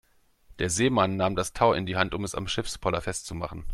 [0.57, 3.65] Der Seemann nahm das Tau in die Hand, um es am Schiffspoller festzumachen.